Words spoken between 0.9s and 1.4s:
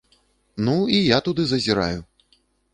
і я